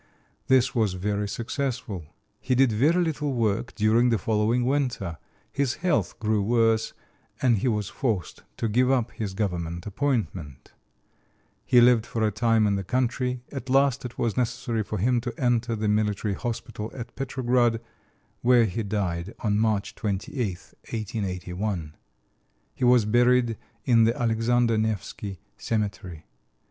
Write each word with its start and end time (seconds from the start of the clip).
This 0.47 0.73
was 0.73 0.95
very 0.95 1.27
successful. 1.29 2.05
He 2.39 2.55
did 2.55 2.71
very 2.71 3.03
little 3.03 3.33
work 3.35 3.75
during 3.75 4.09
the 4.09 4.17
following 4.17 4.65
winter; 4.65 5.19
his 5.51 5.75
health 5.75 6.17
grew 6.17 6.41
worse, 6.41 6.93
and 7.39 7.59
he 7.59 7.67
was 7.67 7.89
forced 7.89 8.41
to 8.57 8.67
give 8.67 8.89
up 8.89 9.11
his 9.11 9.35
government 9.35 9.85
appointment. 9.85 10.73
He 11.63 11.79
lived 11.81 12.07
for 12.07 12.23
a 12.25 12.31
time 12.31 12.65
in 12.65 12.77
the 12.77 12.83
country. 12.83 13.43
At 13.51 13.69
last 13.69 14.03
it 14.03 14.17
was 14.17 14.35
necessary 14.35 14.81
for 14.81 14.97
him 14.97 15.21
to 15.21 15.39
enter 15.39 15.75
the 15.75 15.87
military 15.87 16.33
hospital 16.33 16.89
at 16.95 17.15
Petrograd, 17.15 17.79
where 18.41 18.65
he 18.65 18.81
died 18.81 19.35
on 19.41 19.59
March 19.59 19.93
28, 19.93 20.33
1881. 20.89 21.95
He 22.73 22.83
was 22.83 23.05
buried 23.05 23.55
in 23.85 24.05
the 24.05 24.19
Alexander 24.19 24.79
Nevsky 24.79 25.37
cemetery. 25.59 26.25